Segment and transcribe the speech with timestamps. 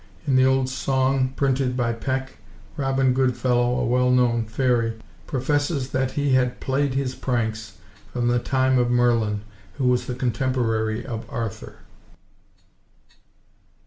[0.25, 2.37] In the old song, printed by Peck,
[2.75, 4.93] Robin Goodfellow, a well–known fairy,
[5.27, 7.77] professes that he had played his pranks
[8.11, 9.41] from the time of Merlin,
[9.77, 11.81] who was the contemporary of Arthur.